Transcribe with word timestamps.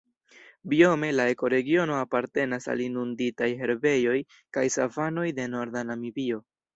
Biome 0.71 1.09
la 1.17 1.25
ekoregiono 1.33 1.99
apartenas 2.05 2.65
al 2.73 2.81
inunditaj 2.85 3.49
herbejoj 3.59 4.15
kaj 4.57 4.63
savanoj 4.77 5.27
de 5.41 5.47
norda 5.57 5.85
Namibio. 5.91 6.41